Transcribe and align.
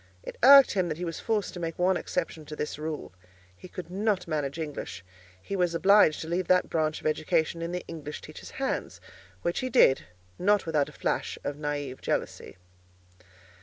It 0.23 0.35
irked 0.41 0.71
him 0.71 0.89
that 0.89 0.97
he 0.97 1.05
was 1.05 1.19
forced 1.19 1.53
to 1.53 1.59
make 1.59 1.77
one 1.77 1.95
exception 1.95 2.43
to 2.45 2.55
this 2.55 2.79
rule. 2.79 3.11
He 3.55 3.67
could 3.67 3.91
not 3.91 4.27
manage 4.27 4.57
English: 4.57 5.05
he 5.39 5.55
was 5.55 5.75
obliged 5.75 6.21
to 6.21 6.27
leave 6.27 6.47
that 6.47 6.71
branch 6.71 7.01
of 7.01 7.05
education 7.05 7.61
in 7.61 7.71
the 7.71 7.85
English 7.87 8.19
teacher's 8.21 8.49
hands; 8.57 8.99
which 9.43 9.59
he 9.59 9.69
did, 9.69 10.05
not 10.39 10.65
without 10.65 10.89
a 10.89 10.91
flash 10.91 11.37
of 11.43 11.55
naïve 11.55 12.01
jealousy. 12.01 12.57